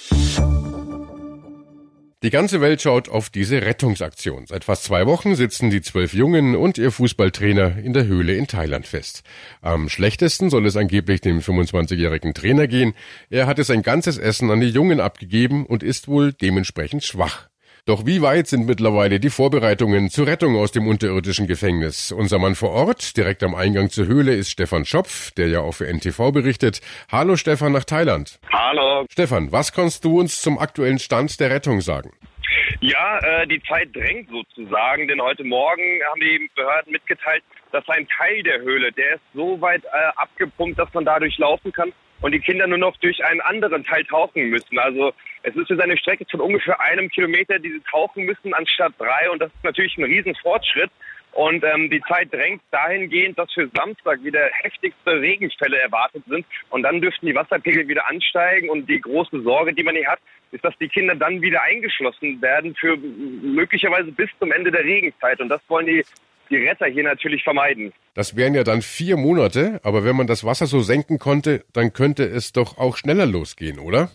Die 2.22 2.30
ganze 2.30 2.60
Welt 2.60 2.82
schaut 2.82 3.08
auf 3.08 3.30
diese 3.30 3.62
Rettungsaktion. 3.62 4.46
Seit 4.46 4.62
fast 4.62 4.84
zwei 4.84 5.06
Wochen 5.06 5.34
sitzen 5.34 5.70
die 5.70 5.82
zwölf 5.82 6.14
Jungen 6.14 6.54
und 6.54 6.78
ihr 6.78 6.92
Fußballtrainer 6.92 7.78
in 7.78 7.94
der 7.94 8.06
Höhle 8.06 8.36
in 8.36 8.46
Thailand 8.46 8.86
fest. 8.86 9.24
Am 9.60 9.88
schlechtesten 9.88 10.50
soll 10.50 10.66
es 10.66 10.76
angeblich 10.76 11.20
dem 11.20 11.40
25-jährigen 11.40 12.32
Trainer 12.32 12.68
gehen. 12.68 12.94
Er 13.28 13.48
hatte 13.48 13.64
sein 13.64 13.82
ganzes 13.82 14.18
Essen 14.18 14.52
an 14.52 14.60
die 14.60 14.68
Jungen 14.68 15.00
abgegeben 15.00 15.66
und 15.66 15.82
ist 15.82 16.06
wohl 16.06 16.32
dementsprechend 16.32 17.02
schwach. 17.02 17.49
Doch 17.86 18.04
wie 18.04 18.20
weit 18.20 18.46
sind 18.46 18.66
mittlerweile 18.66 19.20
die 19.20 19.30
Vorbereitungen 19.30 20.10
zur 20.10 20.26
Rettung 20.26 20.56
aus 20.56 20.72
dem 20.72 20.86
unterirdischen 20.86 21.46
Gefängnis? 21.46 22.12
Unser 22.12 22.38
Mann 22.38 22.54
vor 22.54 22.70
Ort, 22.70 23.16
direkt 23.16 23.42
am 23.42 23.54
Eingang 23.54 23.88
zur 23.88 24.06
Höhle, 24.06 24.34
ist 24.34 24.50
Stefan 24.50 24.84
Schopf, 24.84 25.30
der 25.32 25.48
ja 25.48 25.60
auch 25.60 25.72
für 25.72 25.86
NTV 25.86 26.32
berichtet. 26.32 26.80
Hallo 27.10 27.36
Stefan 27.36 27.72
nach 27.72 27.84
Thailand. 27.84 28.38
Hallo. 28.52 29.06
Stefan, 29.10 29.50
was 29.50 29.72
kannst 29.72 30.04
du 30.04 30.20
uns 30.20 30.42
zum 30.42 30.58
aktuellen 30.58 30.98
Stand 30.98 31.40
der 31.40 31.50
Rettung 31.50 31.80
sagen? 31.80 32.10
Ja, 32.80 33.18
äh, 33.18 33.46
die 33.46 33.62
Zeit 33.62 33.94
drängt 33.94 34.28
sozusagen, 34.30 35.08
denn 35.08 35.20
heute 35.20 35.44
Morgen 35.44 36.00
haben 36.08 36.20
die 36.20 36.50
Behörden 36.54 36.92
mitgeteilt, 36.92 37.42
dass 37.72 37.88
ein 37.88 38.06
Teil 38.08 38.42
der 38.42 38.60
Höhle, 38.60 38.92
der 38.92 39.14
ist 39.14 39.22
so 39.34 39.60
weit 39.60 39.84
äh, 39.84 39.88
abgepumpt, 40.16 40.78
dass 40.78 40.92
man 40.92 41.04
dadurch 41.04 41.38
laufen 41.38 41.72
kann 41.72 41.92
und 42.20 42.32
die 42.32 42.40
Kinder 42.40 42.66
nur 42.66 42.78
noch 42.78 42.96
durch 42.98 43.24
einen 43.24 43.40
anderen 43.40 43.84
Teil 43.84 44.04
tauchen 44.04 44.50
müssen. 44.50 44.78
Also 44.78 45.12
es 45.42 45.56
ist 45.56 45.70
jetzt 45.70 45.80
eine 45.80 45.96
Strecke 45.96 46.26
von 46.30 46.40
ungefähr 46.40 46.80
einem 46.80 47.08
Kilometer, 47.08 47.58
die 47.58 47.72
sie 47.72 47.82
tauchen 47.90 48.24
müssen, 48.24 48.54
anstatt 48.54 48.92
drei. 48.98 49.30
Und 49.30 49.40
das 49.40 49.52
ist 49.52 49.64
natürlich 49.64 49.96
ein 49.96 50.04
Riesenfortschritt. 50.04 50.90
Und 51.32 51.62
ähm, 51.64 51.88
die 51.88 52.02
Zeit 52.02 52.32
drängt 52.32 52.60
dahingehend, 52.72 53.38
dass 53.38 53.52
für 53.52 53.68
Samstag 53.68 54.22
wieder 54.24 54.50
heftigste 54.62 55.20
Regenfälle 55.20 55.78
erwartet 55.78 56.24
sind. 56.26 56.44
Und 56.70 56.82
dann 56.82 57.00
dürften 57.00 57.26
die 57.26 57.34
Wasserpegel 57.34 57.86
wieder 57.88 58.08
ansteigen. 58.08 58.68
Und 58.68 58.88
die 58.88 59.00
große 59.00 59.40
Sorge, 59.42 59.72
die 59.72 59.84
man 59.84 59.94
hier 59.94 60.08
hat, 60.08 60.18
ist, 60.50 60.64
dass 60.64 60.76
die 60.78 60.88
Kinder 60.88 61.14
dann 61.14 61.40
wieder 61.40 61.62
eingeschlossen 61.62 62.42
werden 62.42 62.74
für 62.74 62.96
möglicherweise 62.96 64.10
bis 64.10 64.28
zum 64.40 64.50
Ende 64.50 64.72
der 64.72 64.84
Regenzeit. 64.84 65.40
Und 65.40 65.48
das 65.48 65.60
wollen 65.68 65.86
die 65.86 66.04
die 66.50 66.56
Retter 66.56 66.86
hier 66.86 67.04
natürlich 67.04 67.42
vermeiden. 67.42 67.92
Das 68.14 68.36
wären 68.36 68.54
ja 68.54 68.64
dann 68.64 68.82
vier 68.82 69.16
Monate, 69.16 69.80
aber 69.84 70.04
wenn 70.04 70.16
man 70.16 70.26
das 70.26 70.44
Wasser 70.44 70.66
so 70.66 70.80
senken 70.80 71.18
konnte, 71.18 71.64
dann 71.72 71.92
könnte 71.92 72.24
es 72.24 72.52
doch 72.52 72.76
auch 72.76 72.96
schneller 72.96 73.26
losgehen, 73.26 73.78
oder? 73.78 74.10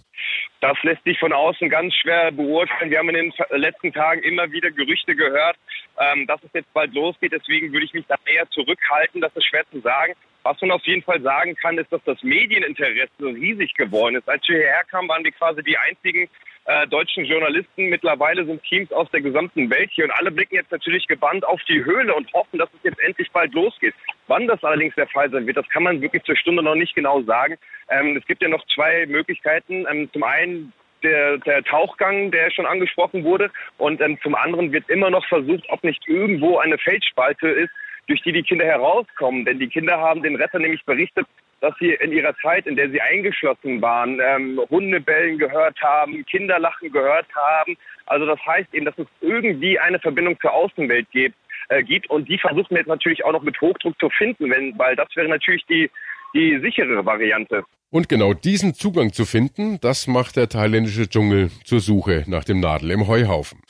Das 0.61 0.77
lässt 0.83 1.03
sich 1.03 1.19
von 1.19 1.31
außen 1.31 1.69
ganz 1.69 1.93
schwer 1.93 2.31
beurteilen. 2.31 2.89
Wir 2.89 2.97
haben 2.97 3.09
in 3.09 3.15
den 3.15 3.33
letzten 3.59 3.93
Tagen 3.93 4.23
immer 4.23 4.51
wieder 4.51 4.71
Gerüchte 4.71 5.15
gehört, 5.15 5.57
ähm, 5.99 6.25
dass 6.27 6.43
es 6.43 6.49
jetzt 6.53 6.73
bald 6.73 6.93
losgeht. 6.93 7.33
Deswegen 7.33 7.71
würde 7.71 7.85
ich 7.85 7.93
mich 7.93 8.05
da 8.07 8.15
eher 8.25 8.49
zurückhalten. 8.49 9.21
Das 9.21 9.35
ist 9.35 9.45
schwer 9.45 9.63
zu 9.71 9.79
sagen. 9.81 10.13
Was 10.41 10.59
man 10.61 10.71
auf 10.71 10.83
jeden 10.85 11.03
Fall 11.03 11.21
sagen 11.21 11.55
kann, 11.55 11.77
ist, 11.77 11.91
dass 11.91 12.03
das 12.05 12.21
Medieninteresse 12.23 13.09
riesig 13.19 13.75
geworden 13.75 14.15
ist. 14.15 14.27
Als 14.27 14.47
wir 14.47 14.57
hierher 14.57 14.83
kamen, 14.89 15.07
waren 15.07 15.23
wir 15.23 15.31
quasi 15.33 15.61
die 15.61 15.77
einzigen 15.77 16.27
äh, 16.65 16.87
deutschen 16.87 17.25
Journalisten. 17.25 17.89
Mittlerweile 17.89 18.43
sind 18.43 18.63
Teams 18.63 18.91
aus 18.91 19.07
der 19.11 19.21
gesamten 19.21 19.69
Welt 19.69 19.91
hier 19.93 20.05
und 20.05 20.11
alle 20.11 20.31
blicken 20.31 20.55
jetzt 20.55 20.71
natürlich 20.71 21.05
gebannt 21.05 21.45
auf 21.45 21.61
die 21.69 21.85
Höhle 21.85 22.15
und 22.15 22.33
hoffen, 22.33 22.57
dass 22.57 22.69
es 22.73 22.79
jetzt 22.83 22.99
endlich 23.01 23.31
bald 23.31 23.53
losgeht. 23.53 23.84
Wann 24.27 24.47
das 24.47 24.63
allerdings 24.63 24.95
der 24.95 25.07
Fall 25.07 25.29
sein 25.29 25.45
wird, 25.45 25.57
das 25.57 25.69
kann 25.69 25.83
man 25.83 26.01
wirklich 26.01 26.23
zur 26.23 26.35
Stunde 26.35 26.63
noch 26.63 26.75
nicht 26.75 26.95
genau 26.95 27.21
sagen. 27.21 27.57
Ähm, 27.89 28.17
es 28.17 28.25
gibt 28.25 28.41
ja 28.41 28.49
noch 28.49 28.65
zwei 28.73 29.05
Möglichkeiten. 29.05 29.85
Ähm, 29.89 30.09
zum 30.11 30.23
einen 30.23 30.73
der, 31.03 31.37
der, 31.37 31.63
Tauchgang, 31.63 32.31
der 32.31 32.51
schon 32.51 32.65
angesprochen 32.65 33.23
wurde. 33.23 33.51
Und 33.77 34.01
ähm, 34.01 34.17
zum 34.23 34.35
anderen 34.35 34.71
wird 34.71 34.89
immer 34.89 35.09
noch 35.09 35.25
versucht, 35.27 35.63
ob 35.69 35.83
nicht 35.83 36.07
irgendwo 36.07 36.57
eine 36.57 36.77
Felsspalte 36.77 37.47
ist, 37.47 37.71
durch 38.07 38.21
die 38.23 38.31
die 38.31 38.43
Kinder 38.43 38.65
herauskommen. 38.65 39.45
Denn 39.45 39.59
die 39.59 39.67
Kinder 39.67 39.99
haben 39.99 40.23
den 40.23 40.35
Retter 40.35 40.59
nämlich 40.59 40.83
berichtet, 40.85 41.27
dass 41.61 41.73
sie 41.79 41.93
in 41.93 42.11
ihrer 42.11 42.35
Zeit, 42.37 42.67
in 42.67 42.75
der 42.75 42.89
sie 42.89 43.01
eingeschlossen 43.01 43.81
waren, 43.81 44.19
ähm, 44.21 44.59
Hundebellen 44.69 45.37
gehört 45.37 45.81
haben, 45.81 46.25
Kinderlachen 46.25 46.91
gehört 46.91 47.27
haben. 47.35 47.77
Also 48.05 48.25
das 48.25 48.39
heißt 48.45 48.73
eben, 48.73 48.85
dass 48.85 48.97
es 48.97 49.07
irgendwie 49.21 49.79
eine 49.79 49.99
Verbindung 49.99 50.39
zur 50.39 50.53
Außenwelt 50.53 51.09
gibt. 51.11 51.35
Äh, 51.69 51.83
gibt 51.83 52.09
und 52.11 52.29
die 52.29 52.37
versuchen 52.37 52.69
wir 52.69 52.77
jetzt 52.77 52.87
natürlich 52.87 53.25
auch 53.25 53.31
noch 53.31 53.41
mit 53.41 53.59
Hochdruck 53.59 53.97
zu 53.99 54.09
finden, 54.11 54.51
wenn, 54.51 54.77
weil 54.77 54.95
das 54.95 55.07
wäre 55.15 55.27
natürlich 55.27 55.65
die, 55.65 55.89
die 56.35 56.59
sichere 56.59 57.03
Variante. 57.03 57.63
Und 57.89 58.07
genau 58.07 58.33
diesen 58.33 58.75
Zugang 58.75 59.13
zu 59.13 59.25
finden, 59.25 59.79
das 59.81 60.05
macht 60.05 60.35
der 60.35 60.47
thailändische 60.47 61.09
Dschungel 61.09 61.49
zur 61.63 61.79
Suche 61.79 62.23
nach 62.27 62.43
dem 62.43 62.59
Nadel 62.59 62.91
im 62.91 63.07
Heuhaufen. 63.07 63.61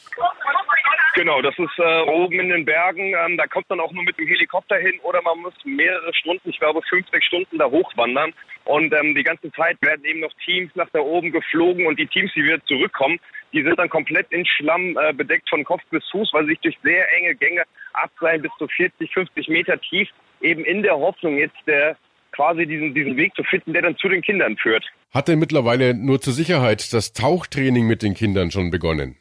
Genau, 1.16 1.42
das 1.42 1.58
ist 1.58 1.80
äh, 1.80 2.02
oben 2.02 2.38
in 2.42 2.50
den 2.50 2.66
Bergen. 2.66 3.14
Ähm, 3.16 3.38
da 3.38 3.48
kommt 3.48 3.70
man 3.70 3.80
auch 3.80 3.94
nur 3.94 4.04
mit 4.04 4.18
dem 4.18 4.28
Helikopter 4.28 4.76
hin 4.76 5.00
oder 5.04 5.22
man 5.22 5.40
muss 5.40 5.54
mehrere 5.64 6.14
Stunden, 6.14 6.50
ich 6.50 6.60
glaube 6.60 6.82
fünf, 6.90 7.08
sechs 7.10 7.26
Stunden 7.28 7.58
da 7.58 7.66
hochwandern. 7.72 8.34
Und 8.66 8.94
ähm, 8.94 9.16
die 9.16 9.24
ganze 9.24 9.50
Zeit 9.54 9.78
werden 9.82 10.04
eben 10.04 10.20
noch 10.20 10.34
Teams 10.44 10.72
nach 10.76 10.90
da 10.92 11.00
oben 11.00 11.32
geflogen 11.32 11.88
und 11.88 11.98
die 11.98 12.08
Teams, 12.08 12.34
die 12.36 12.44
wieder 12.44 12.62
zurückkommen, 12.66 13.18
die 13.56 13.64
sind 13.64 13.80
dann 13.80 13.90
komplett 13.90 14.28
in 14.32 14.46
Schlamm 14.46 14.98
äh, 14.98 15.14
bedeckt 15.14 15.50
von 15.50 15.64
Kopf 15.64 15.82
bis 15.90 16.04
Fuß, 16.12 16.34
weil 16.34 16.44
sie 16.44 16.52
sich 16.52 16.60
durch 16.60 16.78
sehr 16.84 17.12
enge 17.14 17.36
Gänge 17.36 17.64
abseilen 17.94 18.42
bis 18.42 18.52
zu 18.60 18.68
40, 18.68 19.12
50 19.12 19.48
Meter 19.48 19.80
tief, 19.80 20.10
eben 20.42 20.66
in 20.66 20.84
der 20.84 20.96
Hoffnung 20.96 21.38
jetzt 21.38 21.56
der 21.66 21.96
quasi 22.34 22.68
diesen, 22.68 22.94
diesen 22.94 23.16
Weg 23.16 23.34
zu 23.34 23.44
finden, 23.44 23.72
der 23.72 23.84
dann 23.84 23.96
zu 23.96 24.10
den 24.10 24.22
Kindern 24.22 24.58
führt. 24.58 24.86
Hat 25.14 25.30
denn 25.30 25.40
mittlerweile 25.40 25.94
nur 25.94 26.20
zur 26.20 26.34
Sicherheit 26.34 26.92
das 26.92 27.14
Tauchtraining 27.14 27.88
mit 27.88 28.04
den 28.04 28.14
Kindern 28.14 28.52
schon 28.52 28.72
begonnen? 28.72 29.18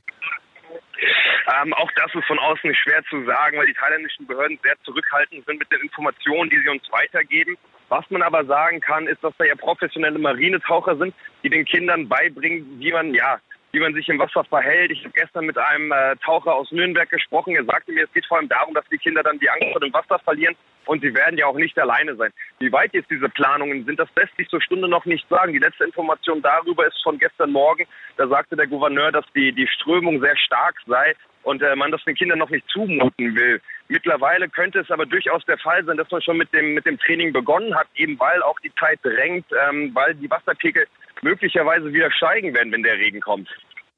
Ähm, 1.62 1.72
auch 1.74 1.90
das 1.94 2.12
ist 2.12 2.26
von 2.26 2.38
außen 2.40 2.74
schwer 2.74 3.04
zu 3.08 3.24
sagen, 3.24 3.58
weil 3.58 3.66
die 3.66 3.74
thailändischen 3.74 4.26
Behörden 4.26 4.58
sehr 4.64 4.74
zurückhaltend 4.82 5.46
sind 5.46 5.58
mit 5.60 5.70
den 5.70 5.80
Informationen, 5.82 6.50
die 6.50 6.58
sie 6.58 6.68
uns 6.68 6.82
weitergeben. 6.90 7.56
Was 7.88 8.04
man 8.10 8.22
aber 8.22 8.44
sagen 8.46 8.80
kann, 8.80 9.06
ist, 9.06 9.22
dass 9.22 9.34
da 9.38 9.44
ja 9.44 9.54
professionelle 9.54 10.18
Marinetaucher 10.18 10.96
sind, 10.96 11.14
die 11.44 11.50
den 11.50 11.64
Kindern 11.64 12.08
beibringen, 12.08 12.80
wie 12.80 12.90
man 12.90 13.14
ja 13.14 13.38
wie 13.74 13.80
man 13.80 13.92
sich 13.92 14.08
im 14.08 14.20
Wasser 14.20 14.44
verhält. 14.44 14.92
Ich 14.92 15.00
habe 15.00 15.10
gestern 15.10 15.46
mit 15.46 15.58
einem 15.58 15.90
äh, 15.90 16.14
Taucher 16.24 16.54
aus 16.54 16.70
Nürnberg 16.70 17.10
gesprochen. 17.10 17.56
Er 17.56 17.64
sagte 17.64 17.90
mir, 17.90 18.04
es 18.04 18.12
geht 18.12 18.24
vor 18.26 18.38
allem 18.38 18.48
darum, 18.48 18.72
dass 18.72 18.84
die 18.88 18.98
Kinder 18.98 19.22
dann 19.24 19.40
die 19.40 19.50
Angst 19.50 19.66
vor 19.72 19.80
dem 19.80 19.92
Wasser 19.92 20.18
verlieren 20.20 20.54
und 20.86 21.02
sie 21.02 21.12
werden 21.12 21.36
ja 21.36 21.46
auch 21.46 21.56
nicht 21.56 21.76
alleine 21.78 22.14
sein. 22.14 22.30
Wie 22.60 22.70
weit 22.70 22.94
jetzt 22.94 23.10
diese 23.10 23.28
Planungen 23.28 23.84
sind, 23.84 23.98
das 23.98 24.08
lässt 24.14 24.36
sich 24.36 24.48
zur 24.48 24.62
Stunde 24.62 24.88
noch 24.88 25.04
nicht 25.06 25.28
sagen. 25.28 25.52
Die 25.52 25.58
letzte 25.58 25.84
Information 25.84 26.40
darüber 26.40 26.86
ist 26.86 27.02
von 27.02 27.18
gestern 27.18 27.50
Morgen. 27.50 27.84
Da 28.16 28.28
sagte 28.28 28.54
der 28.54 28.68
Gouverneur, 28.68 29.10
dass 29.10 29.24
die, 29.34 29.52
die 29.52 29.66
Strömung 29.66 30.20
sehr 30.20 30.36
stark 30.36 30.76
sei 30.86 31.16
und 31.42 31.60
äh, 31.60 31.74
man 31.74 31.90
das 31.90 32.04
den 32.04 32.14
Kindern 32.14 32.38
noch 32.38 32.50
nicht 32.50 32.68
zumuten 32.68 33.34
will. 33.34 33.60
Mittlerweile 33.88 34.48
könnte 34.48 34.78
es 34.78 34.90
aber 34.90 35.04
durchaus 35.04 35.44
der 35.46 35.58
Fall 35.58 35.84
sein, 35.84 35.96
dass 35.96 36.10
man 36.12 36.22
schon 36.22 36.38
mit 36.38 36.52
dem, 36.52 36.74
mit 36.74 36.86
dem 36.86 36.98
Training 36.98 37.32
begonnen 37.32 37.74
hat, 37.74 37.88
eben 37.96 38.18
weil 38.20 38.40
auch 38.42 38.58
die 38.60 38.74
Zeit 38.76 39.00
drängt, 39.02 39.46
ähm, 39.68 39.90
weil 39.94 40.14
die 40.14 40.30
Wasserpegel 40.30 40.86
möglicherweise 41.24 41.92
wieder 41.92 42.10
steigen 42.12 42.54
werden, 42.54 42.72
wenn 42.72 42.84
der 42.84 42.98
Regen 42.98 43.20
kommt. 43.20 43.48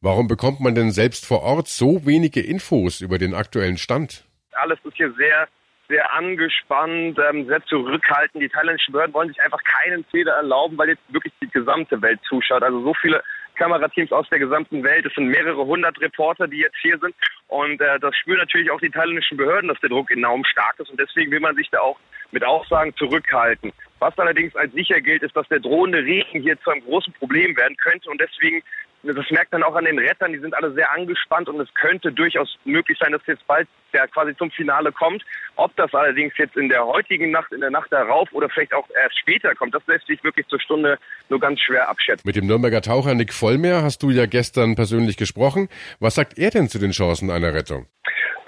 Warum 0.01 0.29
bekommt 0.29 0.61
man 0.61 0.75
denn 0.75 0.91
selbst 0.93 1.27
vor 1.27 1.43
Ort 1.43 1.69
so 1.69 2.07
wenige 2.07 2.41
Infos 2.41 3.01
über 3.01 3.19
den 3.19 3.35
aktuellen 3.35 3.77
Stand? 3.77 4.25
alles 4.57 4.79
ist 4.85 4.97
hier 4.97 5.13
sehr 5.13 5.49
sehr 5.89 6.13
angespannt, 6.15 7.17
ähm, 7.31 7.47
sehr 7.47 7.65
zurückhaltend. 7.67 8.43
Die 8.43 8.49
thailändischen 8.49 8.91
Behörden 8.91 9.15
wollen 9.15 9.29
sich 9.29 9.41
einfach 9.41 9.63
keinen 9.63 10.03
Fehler 10.07 10.33
erlauben, 10.33 10.77
weil 10.77 10.89
jetzt 10.89 11.03
wirklich 11.13 11.33
die 11.41 11.49
gesamte 11.49 12.03
Welt 12.03 12.19
zuschaut. 12.29 12.65
Also 12.65 12.83
so 12.83 12.93
viele 12.95 13.23
Kamerateams 13.55 14.11
aus 14.11 14.29
der 14.29 14.41
gesamten 14.41 14.83
Welt. 14.83 15.07
Es 15.07 15.15
sind 15.15 15.29
mehrere 15.29 15.65
hundert 15.65 16.01
Reporter, 16.01 16.49
die 16.49 16.59
jetzt 16.59 16.77
hier 16.83 16.99
sind. 16.99 17.15
Und 17.47 17.81
äh, 17.81 18.01
das 18.01 18.17
spüren 18.17 18.39
natürlich 18.39 18.69
auch 18.73 18.81
die 18.81 18.91
thailändischen 18.91 19.37
Behörden, 19.37 19.69
dass 19.69 19.79
der 19.79 19.91
Druck 19.91 20.11
enorm 20.11 20.45
stark 20.45 20.75
ist. 20.81 20.91
Und 20.91 20.99
deswegen 20.99 21.31
will 21.31 21.39
man 21.39 21.55
sich 21.55 21.71
da 21.71 21.79
auch 21.79 22.01
mit 22.33 22.45
Aussagen 22.45 22.93
zurückhalten. 22.97 23.73
Was 23.99 24.19
allerdings 24.19 24.55
als 24.57 24.73
sicher 24.73 25.01
gilt, 25.01 25.23
ist, 25.23 25.35
dass 25.37 25.49
der 25.49 25.61
drohende 25.61 25.99
Regen 25.99 26.43
hier 26.43 26.61
zu 26.61 26.71
einem 26.71 26.83
großen 26.85 27.13
Problem 27.15 27.57
werden 27.57 27.77
könnte. 27.77 28.11
Und 28.11 28.21
deswegen 28.21 28.63
das 29.03 29.31
merkt 29.31 29.53
man 29.53 29.63
auch 29.63 29.75
an 29.75 29.85
den 29.85 29.99
Rettern, 29.99 30.33
die 30.33 30.39
sind 30.39 30.55
alle 30.55 30.73
sehr 30.73 30.93
angespannt 30.93 31.49
und 31.49 31.61
es 31.61 31.73
könnte 31.75 32.13
durchaus 32.13 32.59
möglich 32.65 32.99
sein, 33.01 33.13
dass 33.13 33.23
jetzt 33.27 33.47
bald 33.47 33.69
der 33.93 34.09
quasi 34.09 34.37
zum 34.37 34.51
Finale 34.51 34.93
kommt. 34.93 35.25
Ob 35.57 35.75
das 35.77 35.93
allerdings 35.95 36.35
jetzt 36.37 36.57
in 36.57 36.69
der 36.69 36.85
heutigen 36.85 37.31
Nacht, 37.31 37.53
in 37.53 37.61
der 37.61 37.71
Nacht 37.71 37.93
darauf 37.93 38.31
oder 38.33 38.49
vielleicht 38.49 38.75
auch 38.75 38.89
erst 38.91 39.19
später 39.19 39.55
kommt, 39.55 39.75
das 39.75 39.83
lässt 39.87 40.07
sich 40.07 40.23
wirklich 40.25 40.47
zur 40.49 40.61
Stunde 40.61 40.99
nur 41.29 41.41
ganz 41.41 41.61
schwer 41.61 41.89
abschätzen. 41.89 42.23
Mit 42.27 42.37
dem 42.37 42.47
Nürnberger 42.47 42.83
Taucher 42.83 43.15
Nick 43.15 43.33
Vollmer 43.33 43.83
hast 43.83 44.03
du 44.03 44.11
ja 44.11 44.27
gestern 44.27 44.75
persönlich 44.75 45.17
gesprochen. 45.17 45.69
Was 46.01 46.17
sagt 46.17 46.39
er 46.39 46.51
denn 46.51 46.69
zu 46.69 46.79
den 46.79 46.91
Chancen 46.91 47.31
einer 47.31 47.55
Rettung? 47.55 47.87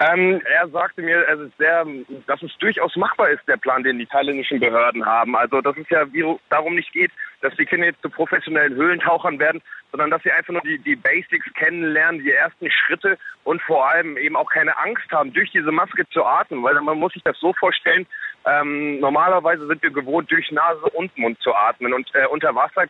Ähm, 0.01 0.41
er 0.45 0.67
sagte 0.69 1.01
mir, 1.01 1.27
es 1.27 1.39
ist 1.39 1.57
sehr, 1.57 1.85
dass 2.25 2.41
es 2.41 2.51
durchaus 2.59 2.95
machbar 2.95 3.31
ist, 3.31 3.45
der 3.49 3.57
Plan, 3.57 3.83
den 3.83 3.99
die 3.99 4.05
thailändischen 4.05 4.59
Behörden 4.59 5.05
haben. 5.05 5.35
Also, 5.35 5.59
dass 5.59 5.75
es 5.75 5.89
ja 5.89 6.05
darum 6.49 6.75
nicht 6.75 6.93
geht, 6.93 7.11
dass 7.41 7.55
die 7.55 7.65
Kinder 7.65 7.87
jetzt 7.87 8.01
zu 8.01 8.09
professionellen 8.09 8.75
Höhlentauchern 8.75 9.39
werden, 9.39 9.61
sondern 9.91 10.11
dass 10.11 10.21
sie 10.23 10.31
einfach 10.31 10.53
nur 10.53 10.61
die, 10.61 10.79
die 10.79 10.95
Basics 10.95 11.45
kennenlernen, 11.53 12.21
die 12.21 12.31
ersten 12.31 12.69
Schritte 12.69 13.17
und 13.43 13.61
vor 13.61 13.89
allem 13.89 14.17
eben 14.17 14.35
auch 14.35 14.49
keine 14.49 14.77
Angst 14.77 15.11
haben, 15.11 15.33
durch 15.33 15.51
diese 15.51 15.71
Maske 15.71 16.07
zu 16.09 16.25
atmen. 16.25 16.63
Weil 16.63 16.79
man 16.81 16.97
muss 16.97 17.13
sich 17.13 17.23
das 17.23 17.39
so 17.39 17.53
vorstellen, 17.53 18.05
ähm, 18.45 18.99
normalerweise 18.99 19.67
sind 19.67 19.81
wir 19.81 19.91
gewohnt, 19.91 20.31
durch 20.31 20.51
Nase 20.51 20.85
und 20.93 21.15
Mund 21.17 21.39
zu 21.41 21.53
atmen. 21.53 21.93
Und 21.93 22.09
äh, 22.13 22.27
unter 22.27 22.53
Wasser 22.55 22.85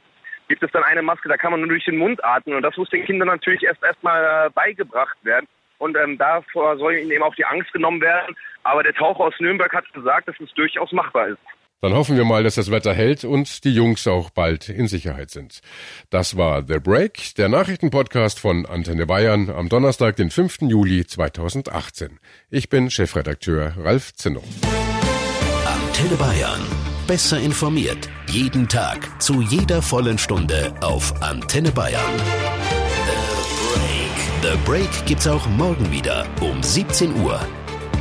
gibt 0.48 0.64
es 0.64 0.72
dann 0.72 0.84
eine 0.84 1.02
Maske, 1.02 1.30
da 1.30 1.38
kann 1.38 1.52
man 1.52 1.62
nur 1.62 1.70
durch 1.70 1.86
den 1.86 1.98
Mund 1.98 2.24
atmen. 2.24 2.56
Und 2.56 2.64
das 2.64 2.76
muss 2.78 2.90
den 2.90 3.06
Kindern 3.06 3.28
natürlich 3.28 3.64
erst 3.64 3.84
erstmal 3.84 4.48
äh, 4.48 4.50
beigebracht 4.50 5.18
werden. 5.24 5.48
Und 5.78 5.96
ähm, 5.98 6.18
davor 6.18 6.78
soll 6.78 6.96
ihnen 6.96 7.12
eben 7.12 7.24
auch 7.24 7.36
die 7.36 7.46
Angst 7.46 7.72
genommen 7.72 8.02
werden. 8.02 8.36
Aber 8.64 8.84
der 8.84 8.94
Taucher 8.94 9.22
aus 9.22 9.40
Nürnberg 9.40 9.74
hat 9.74 9.92
gesagt, 9.94 10.28
dass 10.28 10.40
es 10.40 10.54
durchaus 10.54 10.92
machbar 10.92 11.30
ist. 11.30 11.40
Dann 11.82 11.94
hoffen 11.94 12.18
wir 12.18 12.26
mal, 12.26 12.44
dass 12.44 12.56
das 12.56 12.72
Wetter 12.72 12.94
hält 12.94 13.24
und 13.24 13.64
die 13.64 13.74
Jungs 13.74 14.06
auch 14.06 14.30
bald 14.32 14.68
in 14.68 14.88
Sicherheit 14.88 15.32
sind. 15.32 15.62
Das 16.10 16.36
war 16.36 16.64
The 16.68 16.80
Break, 16.80 17.36
der 17.36 17.48
Nachrichtenpodcast 17.48 18.40
von 18.40 18.66
Antenne 18.66 19.06
Bayern 19.06 19.50
am 19.50 19.70
Donnerstag, 19.70 20.18
den 20.18 20.30
5. 20.30 20.64
Juli 20.64 21.06
2018. 21.06 22.20
Ich 22.50 22.70
bin 22.70 22.90
Chefredakteur 22.90 23.76
Ralf 23.78 24.14
Zinno. 24.14 24.44
Antenne 25.66 26.16
Bayern. 26.16 26.62
Besser 27.08 27.40
informiert. 27.40 28.10
Jeden 28.28 28.68
Tag. 28.68 29.22
Zu 29.22 29.42
jeder 29.42 29.82
vollen 29.82 30.18
Stunde 30.18 30.76
auf 30.82 31.22
Antenne 31.22 31.72
Bayern. 31.72 32.18
The 34.42 34.44
Break. 34.44 34.54
The 34.54 34.58
Break 34.66 35.06
gibt's 35.06 35.28
auch 35.28 35.48
morgen 35.48 35.92
wieder 35.92 36.28
um 36.42 36.62
17 36.62 37.22
Uhr. 37.22 37.40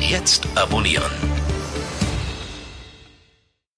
Jetzt 0.00 0.46
abonnieren. 0.56 1.10